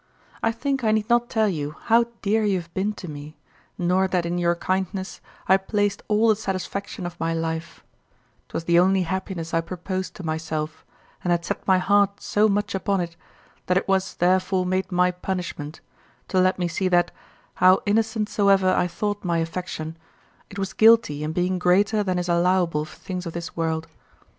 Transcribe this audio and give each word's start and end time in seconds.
I 0.41 0.51
think 0.51 0.83
I 0.83 0.91
need 0.93 1.07
not 1.11 1.29
tell 1.29 1.47
you 1.47 1.75
how 1.83 2.05
dear 2.23 2.43
you 2.43 2.57
have 2.59 2.73
been 2.73 2.91
to 2.93 3.07
me, 3.07 3.37
nor 3.77 4.07
that 4.07 4.25
in 4.25 4.39
your 4.39 4.55
kindness 4.55 5.21
I 5.47 5.57
placed 5.57 6.01
all 6.07 6.29
the 6.29 6.35
satisfaction 6.35 7.05
of 7.05 7.19
my 7.19 7.35
life; 7.35 7.83
'twas 8.49 8.63
the 8.63 8.79
only 8.79 9.03
happiness 9.03 9.53
I 9.53 9.61
proposed 9.61 10.15
to 10.15 10.23
myself, 10.23 10.83
and 11.23 11.29
had 11.29 11.45
set 11.45 11.67
my 11.67 11.77
heart 11.77 12.19
so 12.19 12.49
much 12.49 12.73
upon 12.73 12.99
it 12.99 13.15
that 13.67 13.77
it 13.77 13.87
was 13.87 14.15
therefore 14.15 14.65
made 14.65 14.91
my 14.91 15.11
punishment, 15.11 15.81
to 16.29 16.39
let 16.39 16.57
me 16.57 16.67
see 16.67 16.87
that, 16.87 17.11
how 17.61 17.81
innocent 17.85 18.27
soever 18.27 18.71
I 18.73 18.87
thought 18.87 19.23
my 19.23 19.37
affection, 19.37 19.97
it 20.49 20.57
was 20.57 20.73
guilty 20.73 21.23
in 21.23 21.31
being 21.31 21.59
greater 21.59 22.01
than 22.01 22.17
is 22.17 22.27
allowable 22.27 22.85
for 22.85 22.97
things 22.97 23.27
of 23.27 23.33
this 23.33 23.55
world. 23.55 23.85